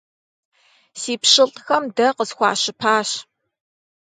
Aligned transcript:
Си 0.99 1.13
пщылӀхэм 1.21 1.83
дэ 1.95 2.07
къысхуащыпащ! 2.15 3.09